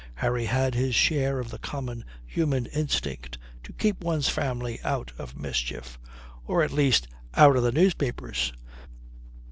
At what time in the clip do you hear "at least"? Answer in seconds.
6.63-7.07